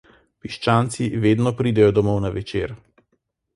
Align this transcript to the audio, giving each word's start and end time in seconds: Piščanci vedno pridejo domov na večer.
Piščanci 0.45 1.09
vedno 1.27 1.53
pridejo 1.61 1.93
domov 2.01 2.19
na 2.25 2.35
večer. 2.41 2.77